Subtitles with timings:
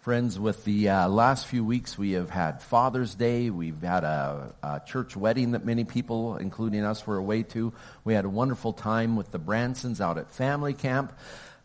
[0.00, 3.50] Friends, with the uh, last few weeks, we have had Father's Day.
[3.50, 7.72] We've had a, a, church wedding that many people, including us, were away to.
[8.04, 11.18] We had a wonderful time with the Bransons out at family camp.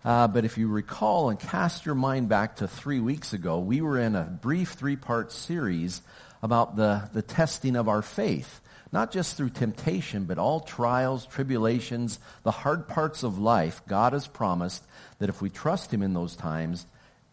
[0.04, 3.82] Uh, but if you recall and cast your mind back to three weeks ago, we
[3.82, 6.02] were in a brief three-part series
[6.41, 8.61] about the, the testing of our faith.
[8.91, 13.84] Not just through temptation, but all trials, tribulations, the hard parts of life.
[13.88, 14.84] God has promised
[15.20, 16.88] that if we trust Him in those times,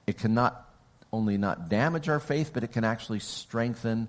[0.07, 0.67] it cannot
[1.13, 4.09] only not damage our faith, but it can actually strengthen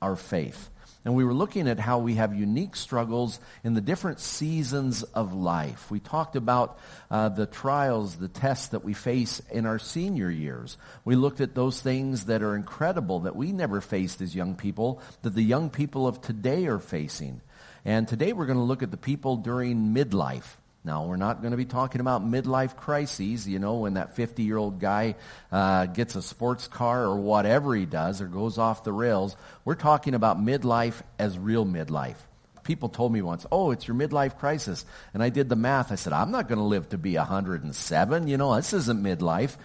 [0.00, 0.70] our faith.
[1.06, 5.32] And we were looking at how we have unique struggles in the different seasons of
[5.32, 5.88] life.
[5.88, 6.80] We talked about
[7.12, 10.76] uh, the trials, the tests that we face in our senior years.
[11.04, 15.00] We looked at those things that are incredible that we never faced as young people,
[15.22, 17.40] that the young people of today are facing.
[17.84, 20.56] And today we're going to look at the people during midlife.
[20.86, 24.78] Now, we're not going to be talking about midlife crises, you know, when that 50-year-old
[24.78, 25.16] guy
[25.50, 29.36] uh, gets a sports car or whatever he does or goes off the rails.
[29.64, 32.14] We're talking about midlife as real midlife.
[32.62, 34.86] People told me once, oh, it's your midlife crisis.
[35.12, 35.90] And I did the math.
[35.90, 38.28] I said, I'm not going to live to be 107.
[38.28, 39.56] You know, this isn't midlife.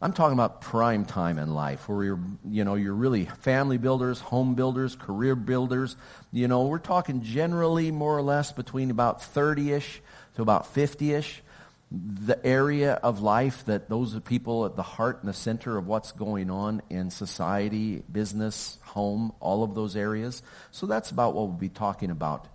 [0.00, 4.20] I'm talking about prime time in life where you're, you know, you're really family builders,
[4.20, 5.96] home builders, career builders.
[6.32, 10.00] You know, we're talking generally more or less between about 30-ish
[10.38, 11.42] to about 50-ish,
[11.90, 15.88] the area of life that those are people at the heart and the center of
[15.88, 20.44] what's going on in society, business, home, all of those areas.
[20.70, 22.46] So that's about what we'll be talking about.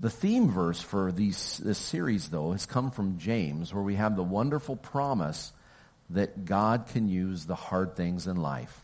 [0.00, 4.16] The theme verse for these, this series, though, has come from James, where we have
[4.16, 5.52] the wonderful promise
[6.08, 8.80] that God can use the hard things in life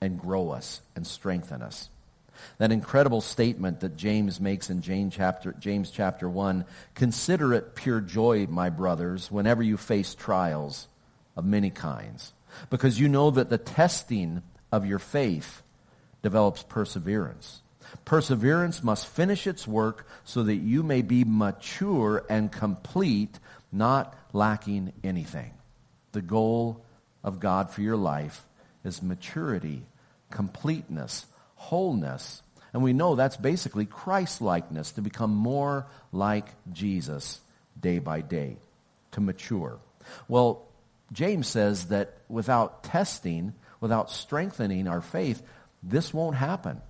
[0.00, 1.90] and grow us and strengthen us.
[2.58, 8.00] That incredible statement that James makes in James chapter, James chapter 1, consider it pure
[8.00, 10.88] joy, my brothers, whenever you face trials
[11.36, 12.32] of many kinds,
[12.70, 15.62] because you know that the testing of your faith
[16.22, 17.62] develops perseverance.
[18.04, 23.38] Perseverance must finish its work so that you may be mature and complete,
[23.70, 25.52] not lacking anything.
[26.12, 26.84] The goal
[27.22, 28.46] of God for your life
[28.84, 29.86] is maturity,
[30.30, 31.26] completeness,
[31.64, 32.42] wholeness.
[32.72, 37.40] And we know that's basically Christ-likeness, to become more like Jesus
[37.80, 38.56] day by day,
[39.12, 39.78] to mature.
[40.28, 40.66] Well,
[41.12, 45.42] James says that without testing, without strengthening our faith,
[45.82, 46.80] this won't happen.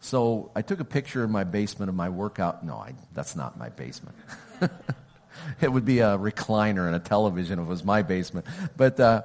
[0.00, 2.64] So I took a picture in my basement of my workout.
[2.64, 4.16] No, I, that's not my basement.
[5.60, 8.46] it would be a recliner and a television if it was my basement.
[8.76, 9.22] But, uh,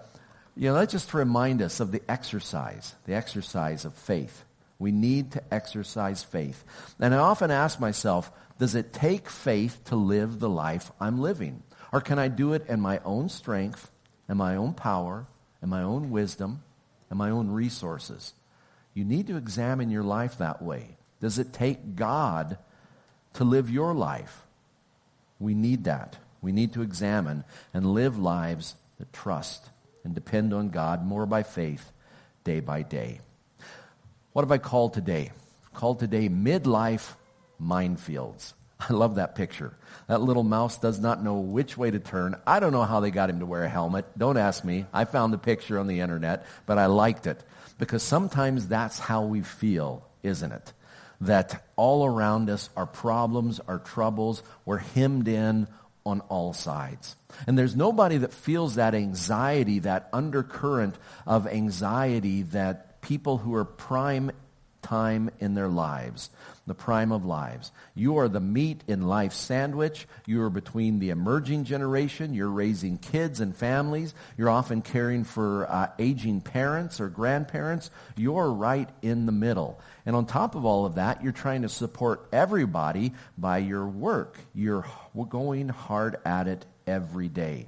[0.56, 4.44] you know, that's just to remind us of the exercise, the exercise of faith.
[4.84, 6.66] We need to exercise faith.
[7.00, 8.30] And I often ask myself,
[8.60, 11.64] does it take faith to live the life I'm living?
[11.94, 13.90] Or can I do it in my own strength,
[14.28, 15.26] and my own power,
[15.62, 16.64] and my own wisdom,
[17.10, 18.34] and my own resources?
[18.94, 20.98] You need to examine your life that way.
[21.22, 22.58] Does it take God
[23.36, 24.46] to live your life?
[25.40, 26.18] We need that.
[26.42, 29.70] We need to examine and live lives that trust
[30.04, 31.94] and depend on God more by faith
[32.44, 33.22] day by day.
[34.34, 35.32] What have I called today?
[35.76, 37.14] Called today midlife
[37.62, 38.54] minefields.
[38.80, 39.78] I love that picture.
[40.08, 42.36] That little mouse does not know which way to turn.
[42.46, 44.06] I don't know how they got him to wear a helmet.
[44.18, 44.88] Don't ask me.
[44.92, 47.44] I found the picture on the internet, but I liked it.
[47.78, 50.74] Because sometimes that's how we feel, isn't it?
[51.22, 54.42] That all around us are problems, are troubles.
[54.66, 55.68] We're hemmed in
[56.06, 57.16] on all sides.
[57.46, 60.96] And there's nobody that feels that anxiety, that undercurrent
[61.28, 64.32] of anxiety that people who are prime
[64.82, 66.30] time in their lives,
[66.68, 67.72] the prime of lives.
[67.96, 70.08] You are the meat in life sandwich.
[70.26, 72.34] You are between the emerging generation.
[72.34, 74.14] You're raising kids and families.
[74.38, 77.92] You're often caring for uh, aging parents or grandparents.
[78.18, 79.80] You're right in the middle.
[80.06, 84.38] And on top of all of that, you're trying to support everybody by your work.
[84.54, 84.86] You're
[85.30, 87.68] going hard at it every day.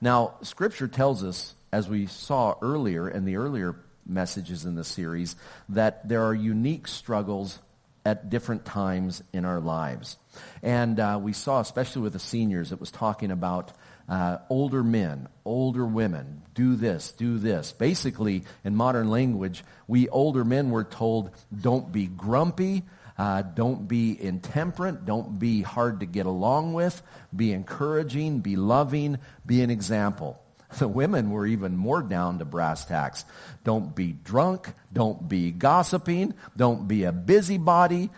[0.00, 3.76] Now, Scripture tells us, as we saw earlier in the earlier
[4.06, 5.36] messages in the series
[5.68, 7.58] that there are unique struggles
[8.04, 10.16] at different times in our lives.
[10.62, 13.72] And uh, we saw, especially with the seniors, it was talking about
[14.08, 17.72] uh, older men, older women, do this, do this.
[17.72, 21.30] Basically, in modern language, we older men were told,
[21.60, 22.84] don't be grumpy,
[23.18, 27.02] uh, don't be intemperate, don't be hard to get along with,
[27.34, 30.40] be encouraging, be loving, be an example.
[30.78, 33.24] The women were even more down to brass tacks.
[33.64, 34.72] Don't be drunk.
[34.92, 36.34] Don't be gossiping.
[36.56, 38.10] Don't be a busybody.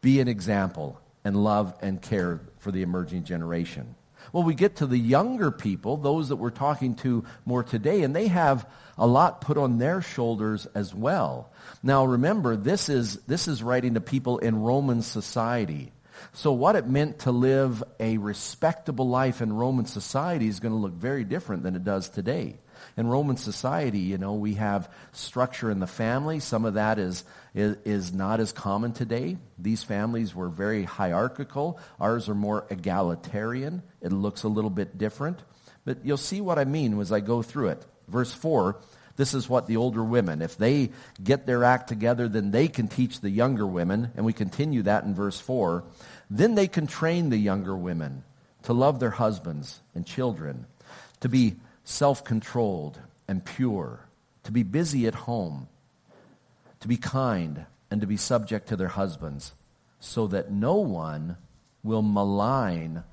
[0.00, 3.94] Be an example and love and care for the emerging generation.
[4.32, 8.14] Well, we get to the younger people, those that we're talking to more today, and
[8.14, 8.66] they have
[8.96, 11.50] a lot put on their shoulders as well.
[11.82, 15.92] Now remember, this is, this is writing to people in Roman society.
[16.32, 20.78] So what it meant to live a respectable life in Roman society is going to
[20.78, 22.56] look very different than it does today.
[22.96, 26.40] In Roman society, you know, we have structure in the family.
[26.40, 27.24] Some of that is,
[27.54, 29.38] is, is not as common today.
[29.58, 31.78] These families were very hierarchical.
[32.00, 33.82] Ours are more egalitarian.
[34.00, 35.40] It looks a little bit different.
[35.84, 37.86] But you'll see what I mean as I go through it.
[38.08, 38.78] Verse 4,
[39.16, 40.90] this is what the older women, if they
[41.22, 44.10] get their act together, then they can teach the younger women.
[44.16, 45.84] And we continue that in verse 4.
[46.30, 48.24] Then they can train the younger women
[48.62, 50.66] to love their husbands and children,
[51.20, 54.06] to be self-controlled and pure,
[54.44, 55.68] to be busy at home,
[56.80, 59.52] to be kind, and to be subject to their husbands,
[60.00, 61.36] so that no one
[61.82, 63.04] will malign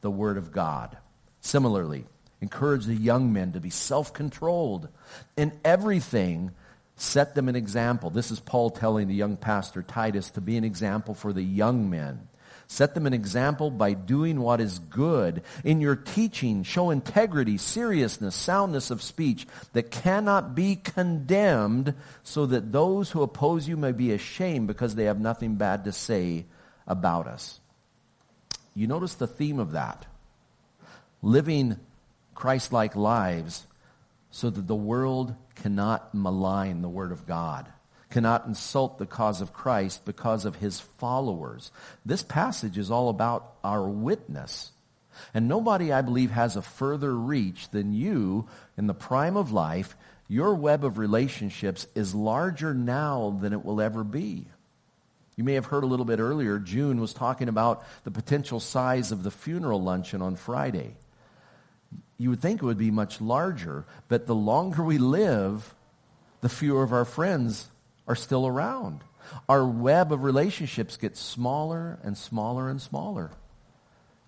[0.00, 0.96] the word of God.
[1.40, 2.06] Similarly,
[2.40, 4.88] encourage the young men to be self-controlled
[5.36, 6.50] in everything.
[6.96, 8.10] Set them an example.
[8.10, 11.88] This is paul telling the young pastor titus to be an example for the young
[11.90, 12.28] men
[12.68, 15.42] Set them an example by doing what is good.
[15.62, 22.72] In your teaching, show integrity, seriousness, soundness of speech that cannot be condemned so that
[22.72, 26.44] those who oppose you may be ashamed because they have nothing bad to say
[26.86, 27.60] about us.
[28.74, 30.04] You notice the theme of that.
[31.22, 31.78] Living
[32.34, 33.66] Christ-like lives
[34.30, 37.66] so that the world cannot malign the Word of God
[38.10, 41.70] cannot insult the cause of Christ because of his followers.
[42.04, 44.70] This passage is all about our witness.
[45.34, 49.96] And nobody, I believe, has a further reach than you in the prime of life.
[50.28, 54.46] Your web of relationships is larger now than it will ever be.
[55.36, 59.12] You may have heard a little bit earlier, June was talking about the potential size
[59.12, 60.96] of the funeral luncheon on Friday.
[62.18, 65.74] You would think it would be much larger, but the longer we live,
[66.40, 67.68] the fewer of our friends
[68.06, 69.02] are still around.
[69.48, 73.30] Our web of relationships gets smaller and smaller and smaller.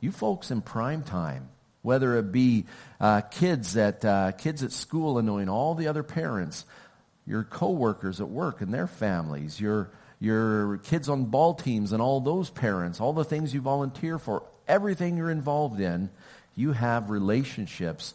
[0.01, 1.49] You folks in prime time,
[1.83, 2.67] whether it be
[3.01, 6.65] uh, kids at uh, kids at school annoying all the other parents,
[7.27, 9.91] your coworkers at work and their families, your
[10.21, 14.43] your kids on ball teams and all those parents, all the things you volunteer for,
[14.67, 16.11] everything you're involved in,
[16.57, 18.15] you have relationships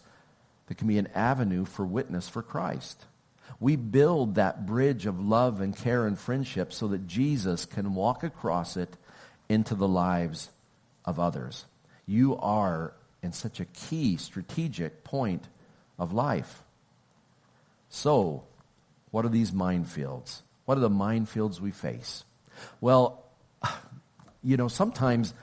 [0.68, 3.06] that can be an avenue for witness for Christ.
[3.60, 8.24] We build that bridge of love and care and friendship so that Jesus can walk
[8.24, 8.96] across it
[9.50, 10.50] into the lives
[11.06, 11.66] of others.
[12.06, 15.48] You are in such a key strategic point
[15.98, 16.64] of life.
[17.90, 18.44] So,
[19.12, 20.42] what are these minefields?
[20.66, 22.24] What are the minefields we face?
[22.82, 23.24] Well,
[24.44, 25.34] you know, sometimes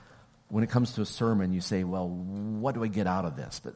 [0.48, 3.36] when it comes to a sermon, you say, well, what do I get out of
[3.36, 3.60] this?
[3.62, 3.74] But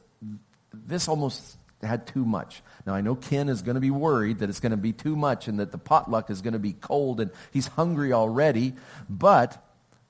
[0.72, 2.62] this almost had too much.
[2.86, 5.16] Now I know Ken is going to be worried that it's going to be too
[5.16, 8.74] much and that the potluck is going to be cold and he's hungry already.
[9.08, 9.62] But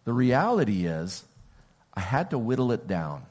[0.04, 1.24] the reality is
[1.94, 3.24] I had to whittle it down.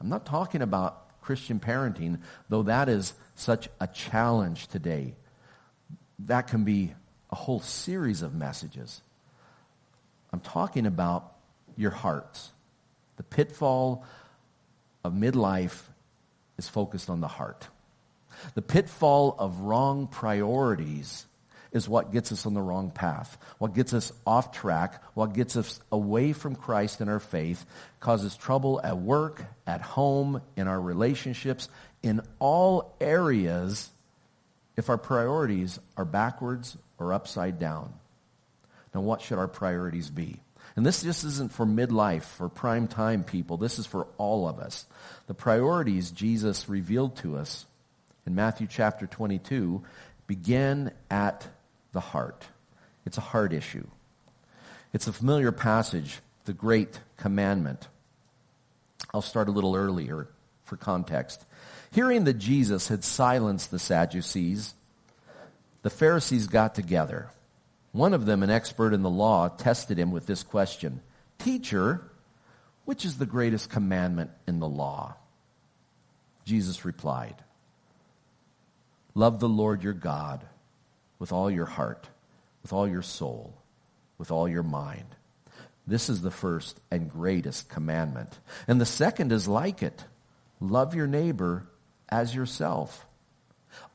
[0.00, 5.14] I'm not talking about Christian parenting, though that is such a challenge today.
[6.20, 6.94] That can be
[7.30, 9.02] a whole series of messages.
[10.32, 11.32] I'm talking about
[11.76, 12.50] your hearts.
[13.16, 14.04] The pitfall
[15.04, 15.82] of midlife
[16.58, 17.68] is focused on the heart.
[18.54, 21.26] The pitfall of wrong priorities
[21.72, 23.36] is what gets us on the wrong path.
[23.58, 27.64] What gets us off track, what gets us away from Christ in our faith,
[28.00, 31.68] causes trouble at work, at home, in our relationships,
[32.02, 33.90] in all areas
[34.76, 37.92] if our priorities are backwards or upside down.
[38.94, 40.40] Now what should our priorities be?
[40.78, 43.56] And this just isn't for midlife, for prime time people.
[43.56, 44.86] This is for all of us.
[45.26, 47.66] The priorities Jesus revealed to us
[48.24, 49.82] in Matthew chapter 22
[50.28, 51.48] begin at
[51.90, 52.46] the heart.
[53.04, 53.88] It's a heart issue.
[54.92, 57.88] It's a familiar passage, the great commandment.
[59.12, 60.28] I'll start a little earlier
[60.62, 61.44] for context.
[61.90, 64.74] Hearing that Jesus had silenced the Sadducees,
[65.82, 67.30] the Pharisees got together
[67.92, 71.00] one of them, an expert in the law, tested him with this question
[71.38, 72.10] Teacher,
[72.84, 75.14] which is the greatest commandment in the law?
[76.44, 77.36] Jesus replied,
[79.14, 80.44] Love the Lord your God
[81.18, 82.08] with all your heart,
[82.62, 83.54] with all your soul,
[84.16, 85.06] with all your mind.
[85.86, 88.38] This is the first and greatest commandment.
[88.66, 90.04] And the second is like it.
[90.60, 91.66] Love your neighbor
[92.08, 93.06] as yourself.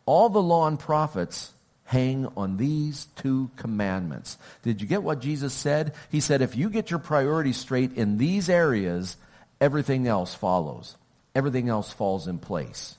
[0.05, 1.53] All the law and prophets
[1.85, 4.37] hang on these two commandments.
[4.63, 5.93] Did you get what Jesus said?
[6.09, 9.17] He said, if you get your priorities straight in these areas,
[9.59, 10.95] everything else follows.
[11.35, 12.97] Everything else falls in place.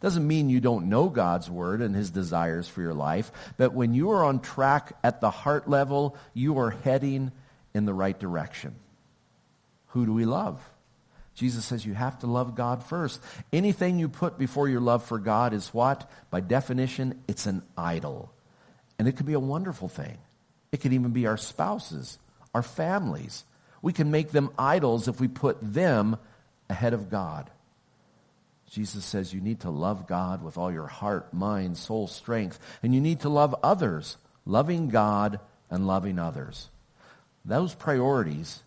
[0.00, 3.94] Doesn't mean you don't know God's word and his desires for your life, but when
[3.94, 7.32] you are on track at the heart level, you are heading
[7.72, 8.74] in the right direction.
[9.88, 10.60] Who do we love?
[11.34, 13.20] Jesus says you have to love God first.
[13.52, 16.08] Anything you put before your love for God is what?
[16.30, 18.32] By definition, it's an idol.
[18.98, 20.18] And it could be a wonderful thing.
[20.70, 22.18] It could even be our spouses,
[22.54, 23.44] our families.
[23.82, 26.16] We can make them idols if we put them
[26.68, 27.50] ahead of God.
[28.68, 32.92] Jesus says you need to love God with all your heart, mind, soul, strength, and
[32.92, 35.38] you need to love others, loving God
[35.70, 36.70] and loving others.
[37.44, 38.63] Those priorities,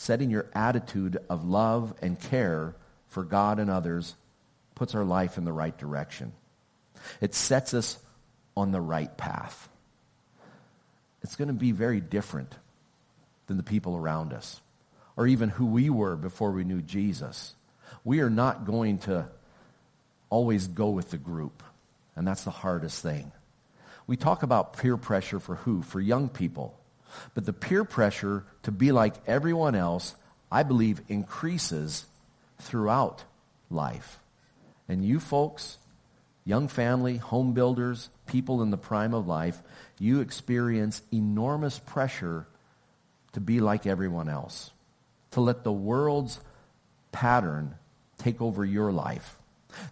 [0.00, 2.74] setting your attitude of love and care
[3.08, 4.14] for God and others,
[4.74, 6.32] puts our life in the right direction.
[7.20, 7.98] It sets us
[8.56, 9.68] on the right path.
[11.22, 12.54] It's going to be very different
[13.46, 14.60] than the people around us,
[15.16, 17.54] or even who we were before we knew Jesus
[18.04, 19.26] we are not going to
[20.28, 21.62] always go with the group.
[22.16, 23.32] And that's the hardest thing.
[24.06, 25.82] We talk about peer pressure for who?
[25.82, 26.78] For young people.
[27.34, 30.14] But the peer pressure to be like everyone else,
[30.50, 32.06] I believe, increases
[32.60, 33.24] throughout
[33.70, 34.18] life.
[34.88, 35.78] And you folks,
[36.44, 39.62] young family, home builders, people in the prime of life,
[39.98, 42.46] you experience enormous pressure
[43.32, 44.70] to be like everyone else,
[45.32, 46.40] to let the world's
[47.12, 47.74] pattern
[48.18, 49.36] take over your life.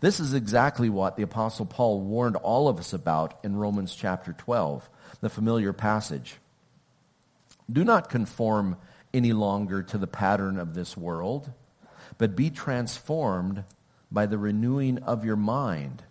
[0.00, 4.32] This is exactly what the Apostle Paul warned all of us about in Romans chapter
[4.32, 4.88] 12,
[5.20, 6.36] the familiar passage.
[7.70, 8.76] Do not conform
[9.12, 11.50] any longer to the pattern of this world,
[12.16, 13.64] but be transformed
[14.10, 16.02] by the renewing of your mind.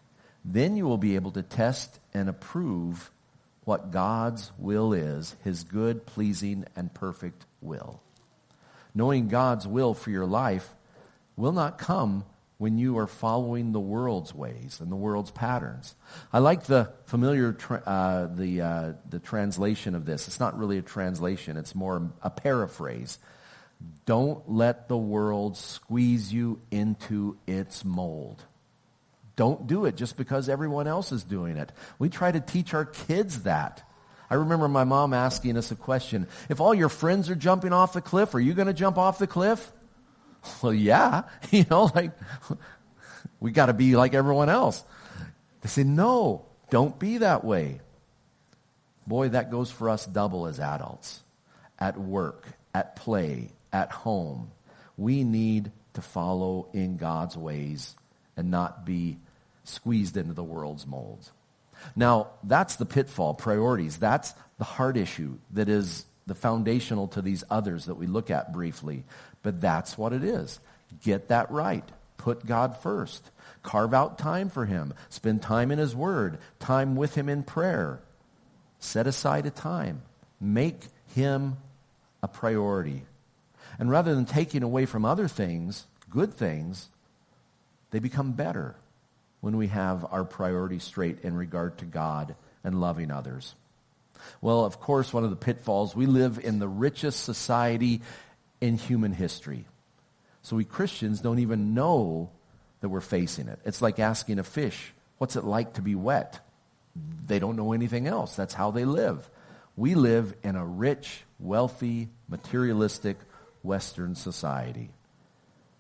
[0.46, 3.12] Then you will be able to test and approve
[3.66, 8.02] what God's will is, his good, pleasing, and perfect will.
[8.96, 10.74] Knowing God's will for your life
[11.36, 12.24] will not come
[12.58, 15.96] when you are following the world's ways and the world's patterns.
[16.34, 20.28] I like the familiar tra- uh, the uh, the translation of this.
[20.28, 23.20] It's not really a translation; it's more a paraphrase.
[24.06, 28.44] Don't let the world squeeze you into its mold.
[29.36, 31.72] Don't do it just because everyone else is doing it.
[32.00, 33.84] We try to teach our kids that.
[34.32, 36.28] I remember my mom asking us a question.
[36.50, 39.20] If all your friends are jumping off the cliff, are you going to jump off
[39.20, 39.72] the cliff?
[40.62, 42.12] Well, yeah, you know, like,
[43.40, 44.84] we got to be like everyone else.
[45.62, 47.82] They say, no, don't be that way.
[49.06, 51.22] Boy, that goes for us double as adults.
[51.80, 54.52] At work, at play, at home.
[54.98, 57.96] We need to follow in God's ways
[58.36, 59.18] and not be
[59.64, 61.32] squeezed into the world's molds.
[61.96, 63.98] Now, that's the pitfall, priorities.
[63.98, 68.52] That's the heart issue that is the foundational to these others that we look at
[68.52, 69.06] briefly.
[69.44, 70.60] But that's what it is.
[71.04, 71.88] Get that right.
[72.18, 73.30] Put God first.
[73.64, 74.94] Carve out time for Him.
[75.10, 76.40] Spend time in His Word.
[76.60, 78.00] Time with Him in prayer.
[78.80, 80.02] Set aside a time.
[80.40, 80.80] Make
[81.16, 81.58] Him
[82.24, 83.04] a priority.
[83.80, 86.90] And rather than taking away from other things, good things,
[87.92, 88.76] they become better
[89.42, 93.56] when we have our priorities straight in regard to God and loving others.
[94.42, 98.02] Well, of course, one of the pitfalls, we live in the richest society
[98.62, 99.66] in human history.
[100.42, 102.32] So we Christians don't even know
[102.82, 103.60] that we're facing it.
[103.66, 106.40] It's like asking a fish, what's it like to be wet?
[107.26, 108.36] They don't know anything else.
[108.36, 109.30] That's how they live.
[109.76, 113.18] We live in a rich, wealthy, materialistic
[113.62, 114.90] Western society.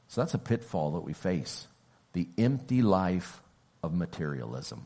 [0.09, 1.67] So that's a pitfall that we face.
[2.13, 3.41] The empty life
[3.83, 4.85] of materialism.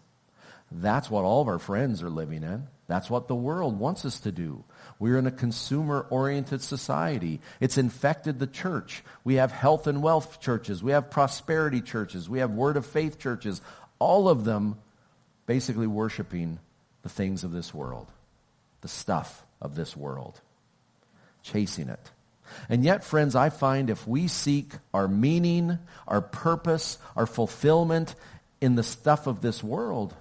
[0.71, 2.67] That's what all of our friends are living in.
[2.91, 4.65] That's what the world wants us to do.
[4.99, 7.39] We're in a consumer-oriented society.
[7.61, 9.01] It's infected the church.
[9.23, 10.83] We have health and wealth churches.
[10.83, 12.27] We have prosperity churches.
[12.27, 13.61] We have word of faith churches.
[13.97, 14.77] All of them
[15.45, 16.59] basically worshiping
[17.03, 18.07] the things of this world,
[18.81, 20.41] the stuff of this world,
[21.43, 22.11] chasing it.
[22.67, 25.79] And yet, friends, I find if we seek our meaning,
[26.09, 28.15] our purpose, our fulfillment
[28.59, 30.13] in the stuff of this world,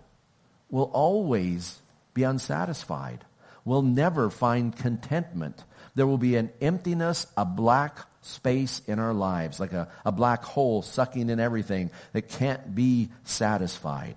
[0.70, 1.80] we'll always
[2.14, 3.24] be unsatisfied.
[3.64, 5.64] We'll never find contentment.
[5.94, 10.44] There will be an emptiness, a black space in our lives, like a, a black
[10.44, 14.16] hole sucking in everything that can't be satisfied.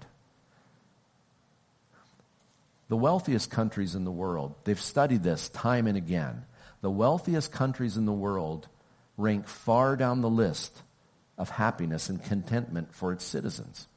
[2.90, 6.46] The wealthiest countries in the world, they've studied this time and again.
[6.82, 8.68] The wealthiest countries in the world
[9.18, 10.82] rank far down the list
[11.38, 13.88] of happiness and contentment for its citizens.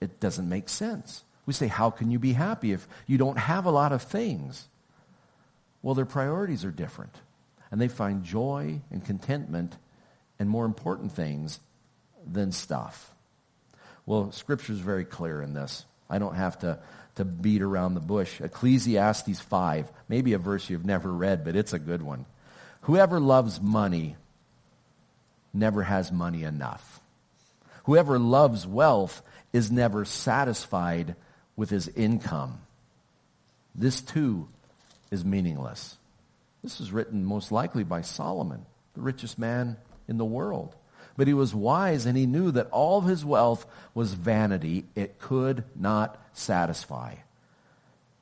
[0.00, 1.24] It doesn't make sense.
[1.46, 4.66] We say, how can you be happy if you don't have a lot of things?
[5.82, 7.14] Well, their priorities are different.
[7.70, 9.76] And they find joy and contentment
[10.38, 11.60] and more important things
[12.26, 13.12] than stuff.
[14.06, 15.84] Well, Scripture is very clear in this.
[16.08, 16.78] I don't have to,
[17.16, 18.40] to beat around the bush.
[18.40, 22.26] Ecclesiastes 5, maybe a verse you've never read, but it's a good one.
[22.82, 24.16] Whoever loves money
[25.52, 27.00] never has money enough.
[27.84, 29.22] Whoever loves wealth
[29.52, 31.16] is never satisfied
[31.56, 32.60] with his income.
[33.74, 34.48] This too
[35.10, 35.96] is meaningless.
[36.62, 39.76] This is written most likely by Solomon, the richest man
[40.08, 40.74] in the world.
[41.16, 44.84] But he was wise and he knew that all of his wealth was vanity.
[44.94, 47.16] It could not satisfy.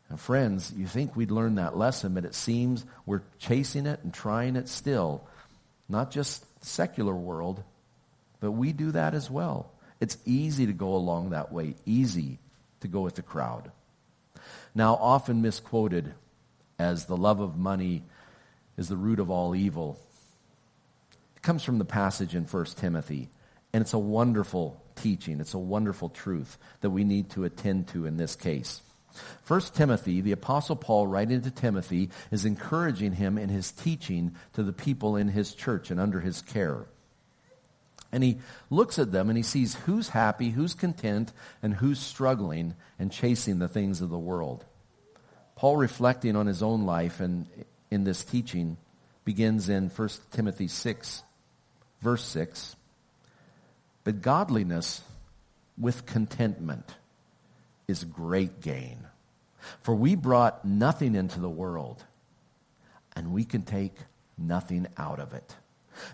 [0.09, 4.12] And friends, you think we'd learn that lesson, but it seems we're chasing it and
[4.12, 5.27] trying it still.
[5.89, 7.62] Not just the secular world,
[8.41, 9.71] but we do that as well.
[10.01, 12.39] It's easy to go along that way, easy
[12.83, 13.73] to go with the crowd.
[14.75, 16.15] Now, often misquoted
[16.79, 18.05] as the love of money
[18.77, 19.99] is the root of all evil.
[21.37, 23.29] It comes from the passage in 1 Timothy,
[23.73, 25.41] and it's a wonderful teaching.
[25.41, 28.81] It's a wonderful truth that we need to attend to in this case.
[29.47, 34.62] 1 Timothy, the Apostle Paul writing to Timothy, is encouraging him in his teaching to
[34.62, 36.87] the people in his church and under his care.
[38.12, 38.38] And he
[38.69, 43.59] looks at them and he sees who's happy, who's content, and who's struggling and chasing
[43.59, 44.64] the things of the world.
[45.57, 47.47] Paul, reflecting on his own life and
[47.90, 48.76] in this teaching,
[49.25, 51.23] begins in 1 Timothy 6,
[52.00, 52.76] verse 6.
[54.04, 55.00] But godliness
[55.78, 56.97] with contentment
[57.88, 59.07] is great gain.
[59.83, 62.04] For we brought nothing into the world,
[63.14, 63.95] and we can take
[64.37, 65.57] nothing out of it.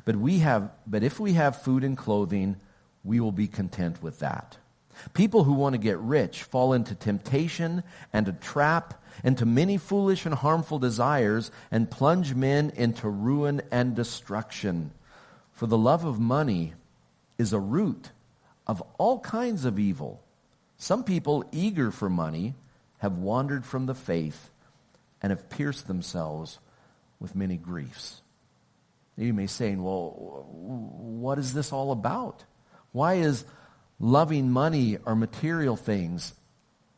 [0.05, 2.57] But we have but if we have food and clothing,
[3.05, 4.59] we will be content with that.
[5.15, 7.83] People who want to get rich fall into temptation
[8.13, 13.63] and a trap and to many foolish and harmful desires and plunge men into ruin
[13.71, 14.91] and destruction.
[15.53, 16.75] For the love of money
[17.37, 18.11] is a root
[18.67, 20.23] of all kinds of evil.
[20.77, 22.55] Some people eager for money
[22.99, 24.51] have wandered from the faith
[25.23, 26.59] and have pierced themselves
[27.19, 28.23] with many griefs.
[29.19, 32.45] You may say, well, what is this all about?
[32.93, 33.45] Why is
[33.99, 36.35] loving money or material things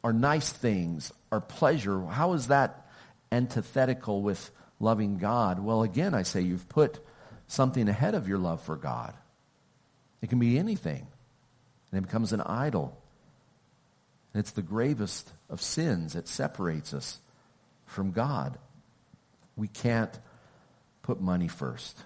[0.02, 2.86] or nice things or pleasure, how is that
[3.32, 5.60] antithetical with loving God?
[5.60, 6.98] Well, again, I say you've put
[7.46, 9.14] something ahead of your love for God.
[10.22, 11.06] It can be anything,
[11.90, 12.96] and it becomes an idol.
[14.32, 16.14] And it's the gravest of sins.
[16.14, 17.18] It separates us
[17.86, 18.58] from God.
[19.56, 20.16] We can't
[21.02, 22.04] put money first.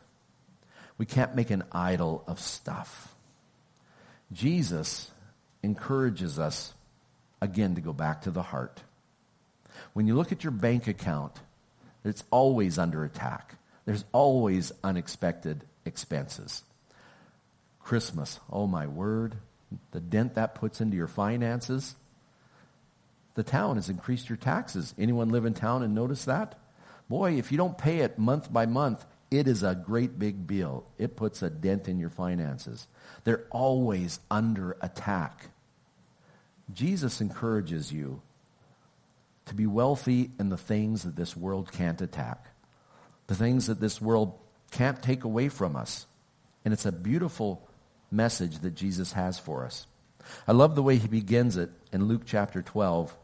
[0.98, 3.14] We can't make an idol of stuff.
[4.32, 5.10] Jesus
[5.62, 6.74] encourages us,
[7.40, 8.82] again, to go back to the heart.
[9.92, 11.32] When you look at your bank account,
[12.04, 13.56] it's always under attack.
[13.86, 16.62] There's always unexpected expenses.
[17.80, 19.36] Christmas, oh my word,
[19.90, 21.96] the dent that puts into your finances.
[23.34, 24.94] The town has increased your taxes.
[24.96, 26.58] Anyone live in town and notice that?
[27.08, 29.04] Boy, if you don't pay it month by month,
[29.38, 30.84] it is a great big bill.
[30.96, 32.86] It puts a dent in your finances.
[33.24, 35.48] They're always under attack.
[36.72, 38.22] Jesus encourages you
[39.46, 42.46] to be wealthy in the things that this world can't attack,
[43.26, 44.38] the things that this world
[44.70, 46.06] can't take away from us.
[46.64, 47.68] And it's a beautiful
[48.10, 49.86] message that Jesus has for us.
[50.46, 53.14] I love the way he begins it in Luke chapter 12.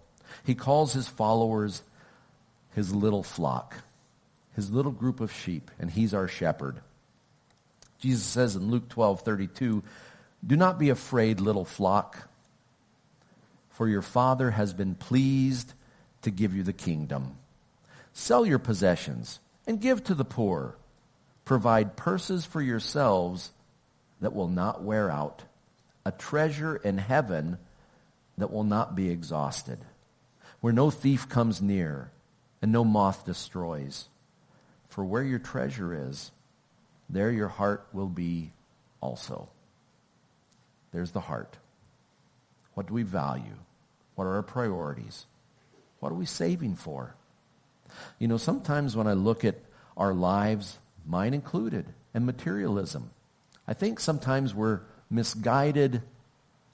[0.45, 1.83] He calls his followers
[2.75, 3.77] his little flock
[4.55, 6.81] his little group of sheep, and he's our shepherd.
[7.99, 9.83] Jesus says in Luke 12, 32,
[10.47, 12.29] Do not be afraid, little flock,
[13.71, 15.73] for your Father has been pleased
[16.23, 17.37] to give you the kingdom.
[18.13, 20.77] Sell your possessions and give to the poor.
[21.45, 23.53] Provide purses for yourselves
[24.21, 25.45] that will not wear out,
[26.05, 27.59] a treasure in heaven
[28.39, 29.79] that will not be exhausted,
[30.61, 32.11] where no thief comes near
[32.63, 34.09] and no moth destroys.
[34.91, 36.31] For where your treasure is,
[37.09, 38.53] there your heart will be
[39.01, 39.49] also.
[40.93, 41.57] There's the heart.
[42.75, 43.57] What do we value?
[44.15, 45.27] What are our priorities?
[46.01, 47.15] What are we saving for?
[48.19, 49.57] You know, sometimes when I look at
[49.97, 53.11] our lives, mine included, and materialism,
[53.67, 56.03] I think sometimes we're misguided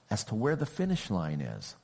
[0.09, 1.75] as to where the finish line is.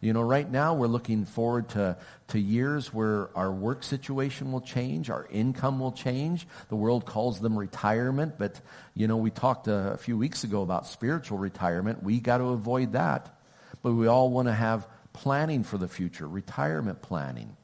[0.00, 1.96] You know, right now we're looking forward to,
[2.28, 6.46] to years where our work situation will change, our income will change.
[6.70, 8.60] The world calls them retirement, but,
[8.94, 12.02] you know, we talked a, a few weeks ago about spiritual retirement.
[12.02, 13.36] We got to avoid that.
[13.82, 17.56] But we all want to have planning for the future, retirement planning.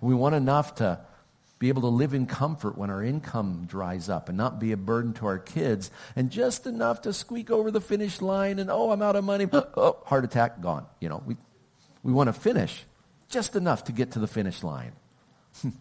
[0.00, 1.00] We want enough to,
[1.58, 4.76] be able to live in comfort when our income dries up and not be a
[4.76, 8.90] burden to our kids and just enough to squeak over the finish line and oh
[8.90, 11.34] i'm out of money oh heart attack gone you know we
[12.06, 12.84] we want to finish
[13.28, 14.92] just enough to get to the finish line.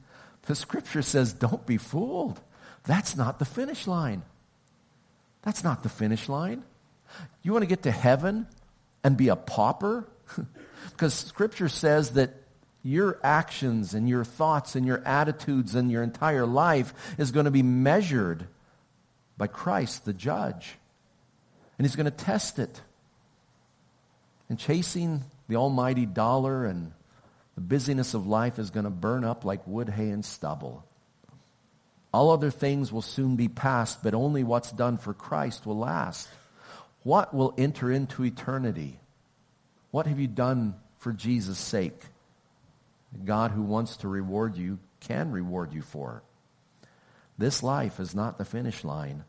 [0.47, 2.39] The scripture says don't be fooled.
[2.83, 4.21] That's not the finish line.
[5.41, 6.63] That's not the finish line.
[7.41, 8.45] You want to get to heaven
[9.03, 10.07] and be a pauper?
[10.91, 12.35] Because scripture says that
[12.83, 17.51] your actions and your thoughts and your attitudes and your entire life is going to
[17.51, 18.45] be measured
[19.35, 20.75] by Christ, the judge.
[21.77, 22.81] And he's going to test it.
[24.47, 26.91] And chasing the almighty dollar and
[27.55, 30.85] the busyness of life is going to burn up like wood, hay, and stubble.
[32.13, 36.29] All other things will soon be past, but only what's done for Christ will last.
[37.03, 38.99] What will enter into eternity?
[39.91, 42.01] What have you done for Jesus' sake?
[43.23, 46.23] God who wants to reward you can reward you for.
[47.37, 49.23] This life is not the finish line.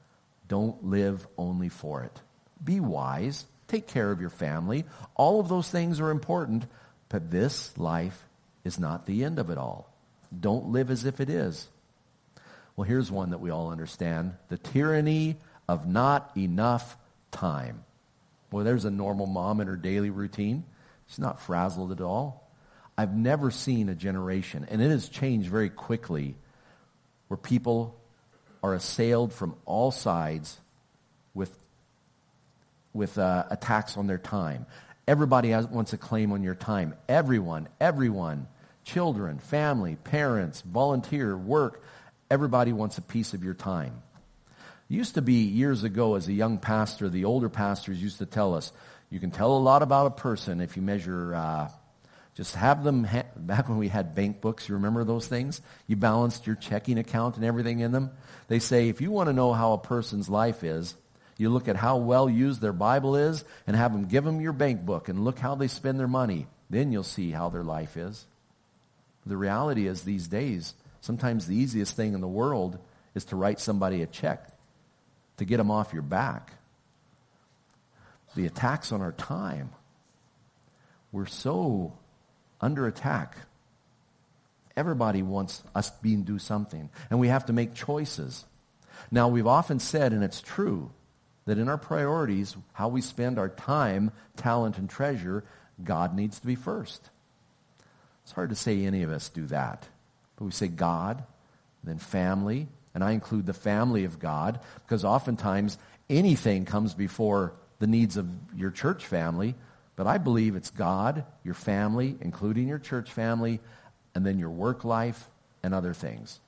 [0.48, 2.20] Don't live only for it.
[2.62, 3.46] Be wise.
[3.68, 4.84] Take care of your family.
[5.14, 6.66] All of those things are important,
[7.08, 8.26] but this life
[8.64, 9.92] is not the end of it all.
[10.38, 11.68] Don't live as if it is.
[12.76, 14.34] Well, here's one that we all understand.
[14.48, 15.36] The tyranny
[15.68, 16.96] of not enough
[17.30, 17.84] time.
[18.50, 20.64] Well, there's a normal mom in her daily routine.
[21.06, 22.48] She's not frazzled at all.
[22.98, 26.34] I've never seen a generation, and it has changed very quickly,
[27.28, 27.98] where people
[28.62, 30.58] are assailed from all sides
[31.34, 31.56] with,
[32.96, 34.66] with uh, attacks on their time.
[35.06, 36.94] Everybody has, wants a claim on your time.
[37.08, 38.48] Everyone, everyone,
[38.84, 41.82] children, family, parents, volunteer, work,
[42.30, 44.02] everybody wants a piece of your time.
[44.90, 48.26] It used to be years ago as a young pastor, the older pastors used to
[48.26, 48.72] tell us,
[49.10, 51.68] you can tell a lot about a person if you measure uh,
[52.36, 55.62] just have them, ha- back when we had bank books, you remember those things?
[55.86, 58.10] You balanced your checking account and everything in them.
[58.48, 60.94] They say if you want to know how a person's life is,
[61.38, 64.52] you look at how well used their Bible is and have them give them your
[64.52, 66.46] bank book and look how they spend their money.
[66.70, 68.26] Then you'll see how their life is.
[69.26, 72.78] The reality is these days, sometimes the easiest thing in the world
[73.14, 74.48] is to write somebody a check
[75.36, 76.52] to get them off your back.
[78.34, 79.70] The attacks on our time.
[81.12, 81.94] We're so
[82.60, 83.36] under attack.
[84.76, 88.44] Everybody wants us to do something, and we have to make choices.
[89.10, 90.90] Now, we've often said, and it's true,
[91.46, 95.44] that in our priorities, how we spend our time, talent, and treasure,
[95.82, 97.08] God needs to be first.
[98.24, 99.86] It's hard to say any of us do that.
[100.36, 101.24] But we say God,
[101.84, 105.78] then family, and I include the family of God, because oftentimes
[106.10, 109.54] anything comes before the needs of your church family,
[109.94, 113.60] but I believe it's God, your family, including your church family,
[114.14, 115.30] and then your work life
[115.62, 116.40] and other things.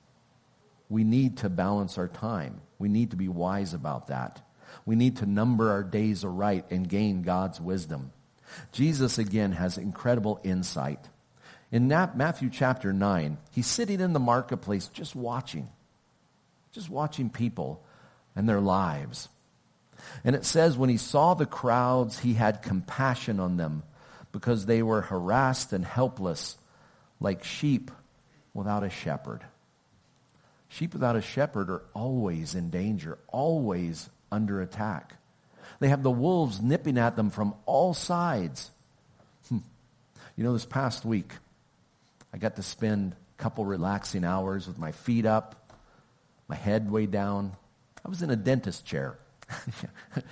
[0.89, 2.61] We need to balance our time.
[2.79, 4.41] We need to be wise about that.
[4.85, 8.11] We need to number our days aright and gain God's wisdom.
[8.71, 10.99] Jesus, again, has incredible insight.
[11.71, 15.67] In Matthew chapter 9, he's sitting in the marketplace just watching,
[16.71, 17.83] just watching people
[18.35, 19.29] and their lives.
[20.23, 23.83] And it says, when he saw the crowds, he had compassion on them
[24.31, 26.57] because they were harassed and helpless
[27.19, 27.91] like sheep
[28.53, 29.43] without a shepherd.
[30.69, 35.15] Sheep without a shepherd are always in danger, always under attack.
[35.79, 38.69] They have the wolves nipping at them from all sides.
[39.47, 39.59] Hmm.
[40.35, 41.31] You know, this past week,
[42.33, 45.73] I got to spend a couple relaxing hours with my feet up,
[46.47, 47.53] my head way down.
[48.05, 49.17] I was in a dentist chair.
[50.15, 50.23] it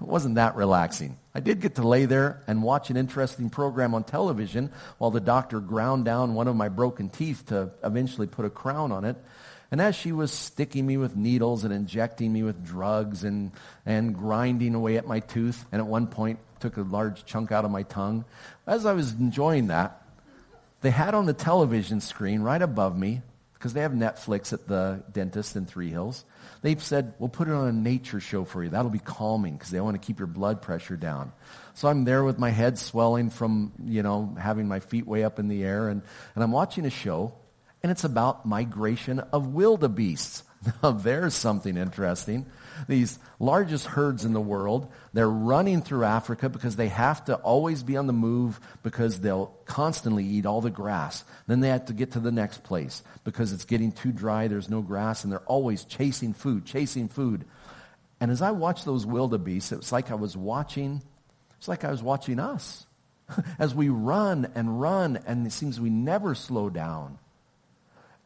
[0.00, 1.18] wasn't that relaxing.
[1.34, 5.20] I did get to lay there and watch an interesting program on television while the
[5.20, 9.16] doctor ground down one of my broken teeth to eventually put a crown on it.
[9.70, 13.52] And as she was sticking me with needles and injecting me with drugs and,
[13.84, 17.64] and grinding away at my tooth, and at one point took a large chunk out
[17.64, 18.24] of my tongue,
[18.66, 20.02] as I was enjoying that,
[20.80, 23.22] they had on the television screen right above me,
[23.54, 26.24] because they have Netflix at the dentist in Three Hills,
[26.64, 28.70] They've said, we'll put it on a nature show for you.
[28.70, 31.30] That'll be calming because they want to keep your blood pressure down.
[31.74, 35.38] So I'm there with my head swelling from, you know, having my feet way up
[35.38, 36.00] in the air and,
[36.34, 37.34] and I'm watching a show
[37.84, 40.42] and it's about migration of wildebeests.
[40.82, 42.46] Now there's something interesting
[42.88, 44.90] these largest herds in the world.
[45.12, 49.54] They're running through Africa because they have to always be on the move because they'll
[49.66, 51.22] constantly eat all the grass.
[51.46, 54.70] Then they have to get to the next place because it's getting too dry, there's
[54.70, 57.44] no grass, and they're always chasing food, chasing food.
[58.18, 61.02] And as I watched those wildebeests, it was like I was watching,
[61.58, 62.86] it's like I was watching us.
[63.58, 67.18] As we run and run, and it seems we never slow down.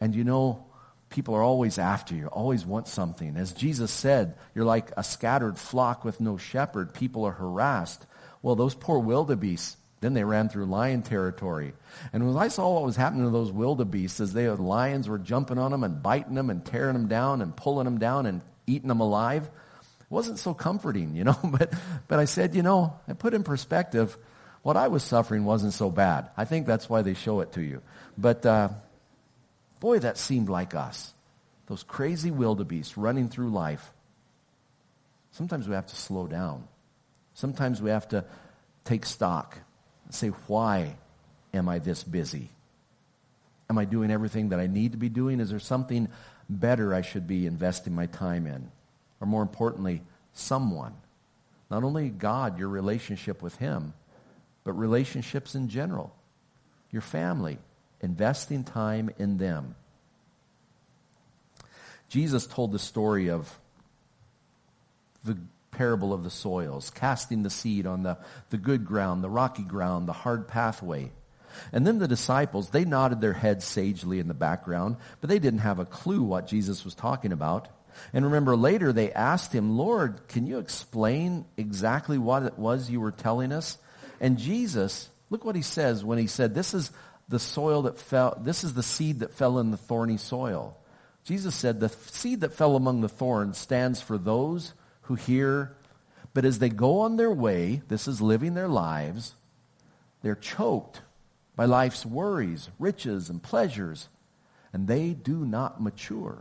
[0.01, 0.69] And you know,
[1.11, 3.37] People are always after you, always want something.
[3.37, 6.93] As Jesus said, you're like a scattered flock with no shepherd.
[6.93, 8.05] People are harassed.
[8.43, 11.73] Well, those poor wildebeests, then they ran through lion territory.
[12.13, 15.19] And when I saw what was happening to those wildebeests, as they, the lions were
[15.19, 18.43] jumping on them and biting them and tearing them down and pulling them down and
[18.67, 21.39] eating them alive, it wasn't so comforting, you know.
[21.43, 21.73] But,
[22.07, 24.17] but I said, you know, I put in perspective,
[24.61, 26.29] what I was suffering wasn't so bad.
[26.37, 27.81] I think that's why they show it to you.
[28.19, 28.69] But uh,
[29.81, 31.13] boy, that seemed like us.
[31.67, 33.93] Those crazy wildebeests running through life.
[35.33, 36.67] Sometimes we have to slow down.
[37.35, 38.25] Sometimes we have to
[38.85, 39.59] take stock
[40.05, 40.97] and say, why
[41.53, 42.51] am I this busy?
[43.71, 45.41] Am I doing everything that I need to be doing?
[45.41, 46.09] Is there something
[46.49, 48.71] better I should be investing my time in?
[49.21, 50.95] Or more importantly, someone.
[51.71, 53.93] Not only God, your relationship with Him,
[54.65, 56.15] but relationships in general.
[56.91, 57.59] Your family,
[58.01, 59.75] investing time in them.
[62.09, 63.59] Jesus told the story of
[65.25, 65.37] the
[65.71, 68.19] parable of the soils, casting the seed on the,
[68.51, 71.11] the good ground, the rocky ground, the hard pathway.
[71.73, 75.61] And then the disciples, they nodded their heads sagely in the background, but they didn't
[75.61, 77.69] have a clue what Jesus was talking about.
[78.13, 83.01] And remember later they asked him, Lord, can you explain exactly what it was you
[83.01, 83.77] were telling us?
[84.21, 86.91] And Jesus, look what he says when he said, this is
[87.29, 90.77] the soil that fell, this is the seed that fell in the thorny soil.
[91.25, 95.77] Jesus said the seed that fell among the thorns stands for those who hear,
[96.33, 99.35] but as they go on their way, this is living their lives,
[100.23, 101.03] they're choked
[101.55, 104.09] by life's worries, riches, and pleasures,
[104.73, 106.39] and they do not mature.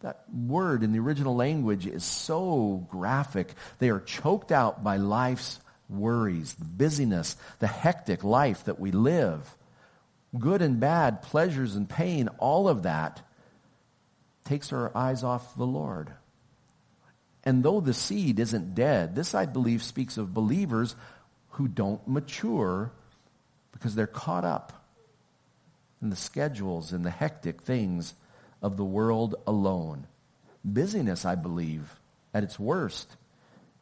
[0.00, 3.54] That word in the original language is so graphic.
[3.78, 9.56] They are choked out by life's worries, the busyness, the hectic life that we live,
[10.38, 13.22] good and bad, pleasures and pain, all of that
[14.44, 16.12] takes our eyes off the Lord.
[17.44, 20.96] And though the seed isn't dead, this I believe speaks of believers
[21.50, 22.92] who don't mature
[23.72, 24.84] because they're caught up
[26.02, 28.14] in the schedules and the hectic things
[28.62, 30.06] of the world alone.
[30.64, 32.00] Busyness, I believe,
[32.34, 33.16] at its worst,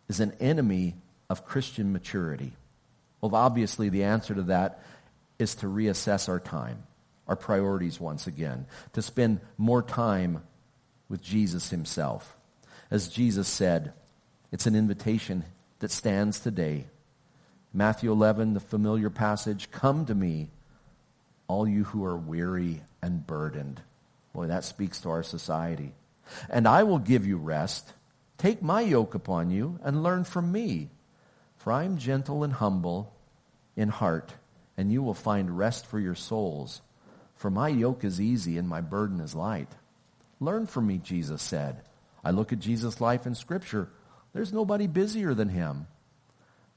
[0.09, 0.97] is an enemy
[1.29, 2.53] of Christian maturity?
[3.21, 4.83] Well, obviously, the answer to that
[5.39, 6.83] is to reassess our time,
[7.27, 10.43] our priorities once again, to spend more time
[11.09, 12.37] with Jesus himself.
[12.91, 13.93] As Jesus said,
[14.53, 15.45] it's an invitation
[15.81, 16.85] that stands today.
[17.73, 20.51] Matthew 11, the familiar passage, Come to me,
[21.49, 23.81] all you who are weary and burdened.
[24.33, 25.93] Boy, that speaks to our society.
[26.49, 27.93] And I will give you rest.
[28.39, 30.91] Take my yoke upon you and learn from me
[31.65, 33.11] for I am gentle and humble
[33.75, 34.35] in heart,
[34.77, 36.83] and you will find rest for your souls.
[37.37, 39.71] For my yoke is easy and my burden is light.
[40.41, 41.81] Learn from me, Jesus said.
[42.23, 43.89] I look at Jesus' life in Scripture.
[44.35, 45.87] There's nobody busier than him.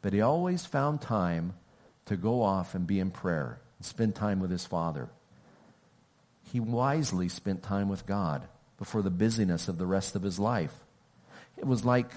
[0.01, 1.55] But he always found time
[2.05, 5.09] to go off and be in prayer and spend time with his Father.
[6.43, 8.47] He wisely spent time with God
[8.77, 10.73] before the busyness of the rest of his life.
[11.57, 12.09] It was like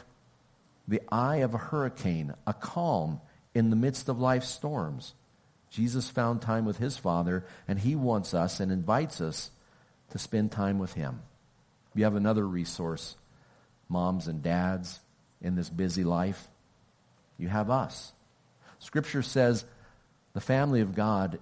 [0.89, 3.21] the eye of a hurricane, a calm
[3.55, 5.15] in the midst of life's storms.
[5.71, 9.51] Jesus found time with his Father, and he wants us and invites us
[10.11, 11.21] to spend time with him.
[11.95, 13.17] You have another resource,
[13.89, 15.01] moms and dads,
[15.41, 16.49] in this busy life.
[17.39, 18.13] You have us.
[18.79, 19.65] Scripture says
[20.33, 21.39] the family of God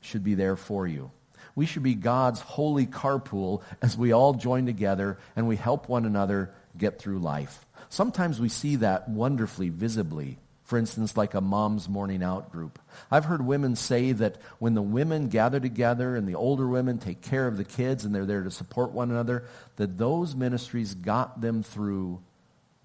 [0.00, 1.10] should be there for you.
[1.54, 6.06] We should be God's holy carpool as we all join together and we help one
[6.06, 7.66] another get through life.
[7.88, 10.38] Sometimes we see that wonderfully, visibly.
[10.64, 12.78] For instance, like a mom's morning out group.
[13.10, 17.22] I've heard women say that when the women gather together and the older women take
[17.22, 21.40] care of the kids and they're there to support one another, that those ministries got
[21.40, 22.20] them through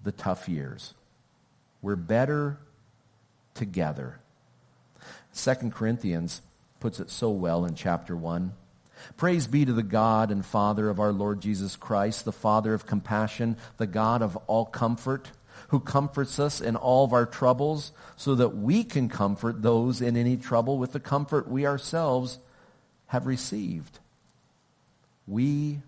[0.02, 0.94] the tough years.
[1.80, 2.58] We're better
[3.54, 4.18] together.
[5.30, 6.42] Second Corinthians
[6.80, 8.52] puts it so well in chapter 1.
[9.16, 12.86] Praise be to the God and Father of our Lord Jesus Christ, the Father of
[12.86, 15.30] compassion, the God of all comfort,
[15.68, 20.16] who comforts us in all of our troubles, so that we can comfort those in
[20.16, 22.38] any trouble with the comfort we ourselves
[23.06, 23.98] have received.
[25.26, 25.80] We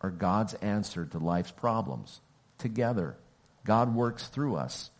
[0.00, 2.20] are God's answer to life's problems.
[2.58, 3.16] Together,
[3.64, 4.90] God works through us.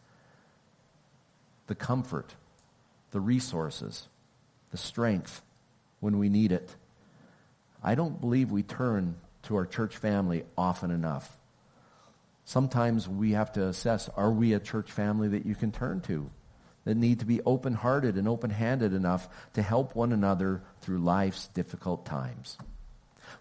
[1.66, 2.34] The comfort,
[3.10, 4.08] the resources,
[4.70, 5.42] the strength,
[6.00, 6.74] when we need it.
[7.82, 11.38] I don't believe we turn to our church family often enough.
[12.44, 16.30] Sometimes we have to assess, are we a church family that you can turn to?
[16.84, 22.06] That need to be open-hearted and open-handed enough to help one another through life's difficult
[22.06, 22.56] times.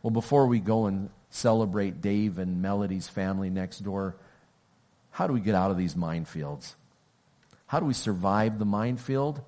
[0.01, 4.15] Well, before we go and celebrate Dave and Melody's family next door,
[5.11, 6.73] how do we get out of these minefields?
[7.67, 9.41] How do we survive the minefield?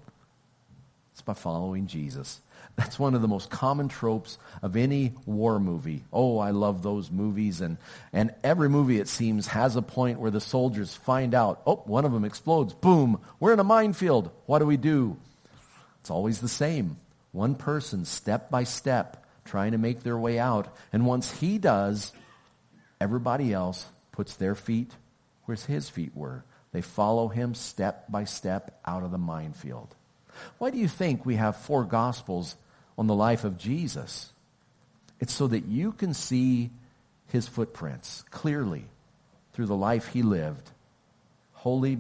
[1.14, 2.42] It's by following Jesus.
[2.78, 6.06] That's one of the most common tropes of any war movie.
[6.14, 7.60] Oh, I love those movies.
[7.60, 7.78] And,
[8.14, 12.06] and every movie, it seems, has a point where the soldiers find out, oh, one
[12.06, 12.76] of them explodes.
[12.76, 14.30] Boom, we're in a minefield.
[14.46, 15.18] What do we do?
[16.02, 16.98] It's always the same.
[17.32, 20.68] One person, step by step, trying to make their way out.
[20.94, 22.14] And once he does,
[23.02, 24.92] everybody else puts their feet
[25.46, 26.44] where his feet were.
[26.74, 29.96] They follow him step by step out of the minefield.
[30.60, 32.56] Why do you think we have four gospels
[32.98, 34.32] on the life of Jesus?
[35.20, 36.70] It's so that you can see
[37.28, 38.86] his footprints clearly
[39.54, 40.70] through the life he lived,
[41.54, 41.98] holy,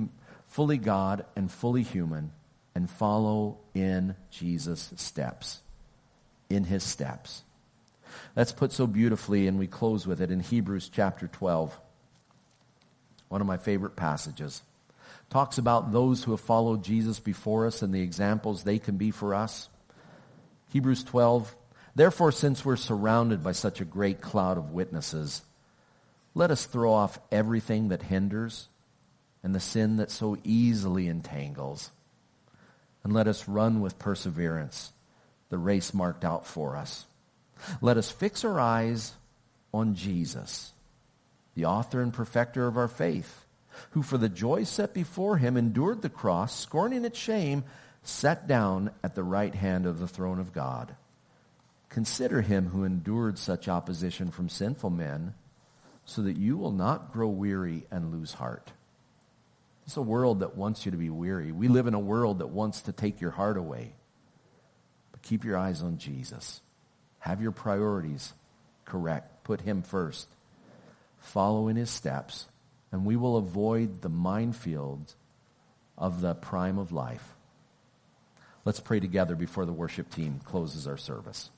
[0.47, 2.31] fully God and fully human,
[2.75, 5.61] and follow in Jesus' steps,
[6.49, 7.43] in his steps.
[8.35, 11.77] That's put so beautifully, and we close with it in Hebrews chapter 12,
[13.29, 14.61] one of my favorite passages
[15.29, 19.11] talks about those who have followed Jesus before us and the examples they can be
[19.11, 19.69] for us.
[20.77, 21.55] Hebrews 12,
[21.95, 25.41] Therefore, since we're surrounded by such a great cloud of witnesses,
[26.35, 28.67] let us throw off everything that hinders
[29.41, 31.89] and the sin that so easily entangles.
[33.03, 34.93] And let us run with perseverance
[35.49, 37.07] the race marked out for us.
[37.81, 39.13] Let us fix our eyes
[39.73, 40.73] on Jesus,
[41.55, 43.45] the author and perfecter of our faith
[43.91, 47.63] who for the joy set before him endured the cross, scorning its shame,
[48.07, 50.95] sat down at the right hand of the throne of God.
[51.89, 55.33] Consider him who endured such opposition from sinful men,
[56.05, 58.71] so that you will not grow weary and lose heart.
[59.85, 61.51] It's a world that wants you to be weary.
[61.51, 63.93] We live in a world that wants to take your heart away.
[65.11, 66.61] But keep your eyes on Jesus.
[67.19, 68.33] Have your priorities
[68.85, 69.43] correct.
[69.43, 70.27] Put him first.
[71.19, 72.47] Follow in his steps
[72.91, 75.13] and we will avoid the minefield
[75.97, 77.35] of the prime of life.
[78.67, 81.51] Let's pray together before the worship team closes our service.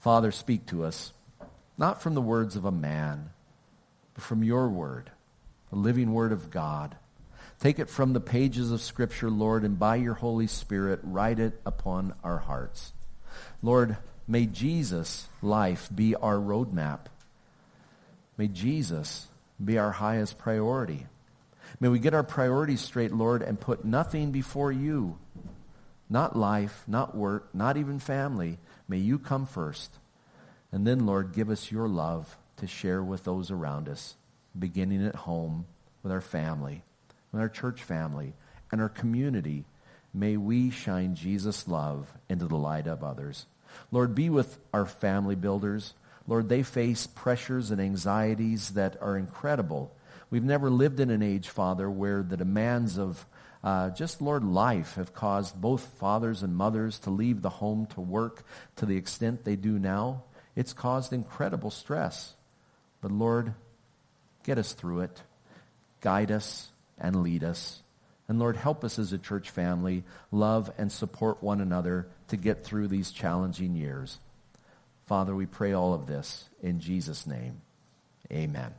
[0.00, 1.12] Father, speak to us,
[1.76, 3.32] not from the words of a man,
[4.14, 5.10] but from your word,
[5.68, 6.96] the living word of God.
[7.60, 11.60] Take it from the pages of Scripture, Lord, and by your Holy Spirit, write it
[11.66, 12.94] upon our hearts.
[13.62, 17.08] Lord, may Jesus' life be our roadmap
[18.38, 19.28] May Jesus
[19.62, 21.08] be our highest priority.
[21.80, 25.18] May we get our priorities straight, Lord, and put nothing before you.
[26.08, 28.58] Not life, not work, not even family.
[28.88, 29.98] May you come first.
[30.70, 34.14] And then, Lord, give us your love to share with those around us,
[34.58, 35.66] beginning at home,
[36.02, 36.82] with our family,
[37.30, 38.34] with our church family,
[38.70, 39.64] and our community.
[40.14, 43.46] May we shine Jesus' love into the light of others.
[43.90, 45.94] Lord, be with our family builders.
[46.26, 49.94] Lord, they face pressures and anxieties that are incredible.
[50.32, 53.26] We've never lived in an age, Father, where the demands of
[53.62, 58.00] uh, just, Lord, life have caused both fathers and mothers to leave the home to
[58.00, 58.42] work
[58.76, 60.22] to the extent they do now.
[60.56, 62.32] It's caused incredible stress.
[63.02, 63.52] But Lord,
[64.42, 65.20] get us through it.
[66.00, 67.82] Guide us and lead us.
[68.26, 72.64] And Lord, help us as a church family love and support one another to get
[72.64, 74.18] through these challenging years.
[75.04, 77.60] Father, we pray all of this in Jesus' name.
[78.32, 78.72] Amen.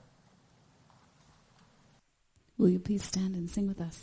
[2.63, 3.99] Will you please stand and sing with us?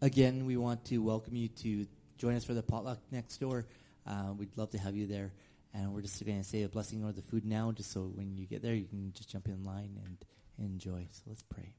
[0.00, 1.86] Again, we want to welcome you to
[2.18, 3.66] join us for the potluck next door.
[4.06, 5.32] Uh, we'd love to have you there.
[5.72, 8.36] And we're just going to say a blessing over the food now, just so when
[8.36, 10.16] you get there, you can just jump in line and
[10.58, 11.06] enjoy.
[11.12, 11.72] So let's pray.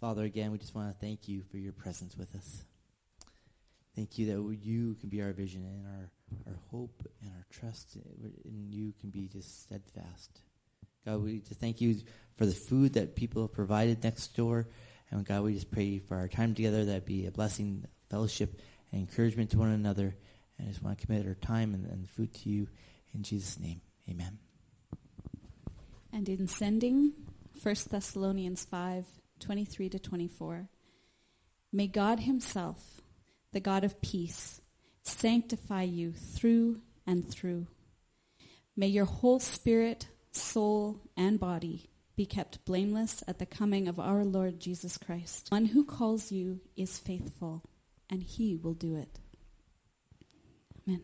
[0.00, 2.64] Father, again, we just want to thank you for your presence with us.
[3.94, 6.10] Thank you that you can be our vision and our,
[6.52, 7.96] our hope and our trust
[8.44, 10.40] and you can be just steadfast.
[11.04, 11.96] God, we just thank you
[12.36, 14.66] for the food that people have provided next door.
[15.10, 18.60] And God, we just pray for our time together that be a blessing, fellowship,
[18.92, 20.14] and encouragement to one another.
[20.58, 22.68] And I just want to commit our time and, and food to you
[23.14, 23.80] in Jesus' name.
[24.08, 24.38] Amen.
[26.12, 27.12] And in sending
[27.62, 29.04] 1 Thessalonians 5
[29.38, 30.68] 23 to 24,
[31.70, 33.02] may God Himself,
[33.52, 34.62] the God of peace,
[35.02, 37.66] sanctify you through and through.
[38.74, 44.24] May your whole spirit, soul, and body be kept blameless at the coming of our
[44.24, 45.48] Lord Jesus Christ.
[45.50, 47.62] One who calls you is faithful,
[48.08, 49.20] and he will do it.
[50.88, 51.02] Amen.